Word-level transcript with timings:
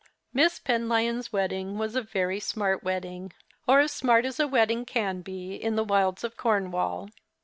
Miss 0.33 0.57
Penlyon's 0.57 1.31
wedding 1.31 1.77
was 1.77 1.95
a 1.95 2.01
very 2.01 2.39
smart 2.39 2.83
wedding, 2.83 3.33
or 3.67 3.81
as 3.81 3.91
smart 3.91 4.25
as 4.25 4.39
a 4.39 4.47
wedding 4.47 4.83
can 4.83 5.21
be 5.21 5.53
in 5.53 5.75
the 5.75 5.83
wilds 5.83 6.23
of 6.23 6.35
Cornwall. 6.35 7.09